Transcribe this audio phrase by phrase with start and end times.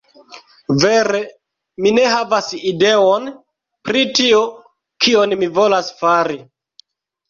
[0.83, 1.21] Vere,
[1.83, 3.31] mi ne havas ideon,
[3.91, 4.43] pri tio,
[5.07, 6.45] kion mi volas fari.